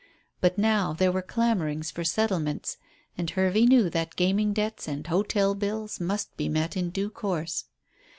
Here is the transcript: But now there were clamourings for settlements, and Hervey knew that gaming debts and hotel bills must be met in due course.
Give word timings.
But 0.39 0.57
now 0.57 0.93
there 0.93 1.11
were 1.11 1.21
clamourings 1.21 1.91
for 1.91 2.03
settlements, 2.03 2.77
and 3.19 3.29
Hervey 3.29 3.67
knew 3.67 3.87
that 3.91 4.15
gaming 4.15 4.51
debts 4.51 4.87
and 4.87 5.05
hotel 5.05 5.53
bills 5.53 5.99
must 5.99 6.35
be 6.37 6.49
met 6.49 6.75
in 6.75 6.89
due 6.89 7.11
course. 7.11 7.65